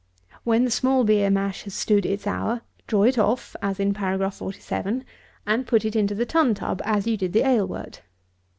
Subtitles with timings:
[0.29, 0.39] 52.
[0.45, 4.33] When the small beer mash has stood its hour, draw it off as in Paragraph
[4.37, 5.05] 47,
[5.45, 8.01] and put it into the tun tub as you did the ale wort.